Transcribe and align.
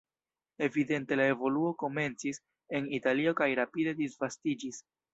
Evidente 0.67 1.17
la 1.19 1.27
evoluo 1.33 1.69
komencis 1.85 2.41
en 2.79 2.91
Italio 3.01 3.37
kaj 3.43 3.51
rapide 3.63 3.99
disvastiĝis. 4.05 4.87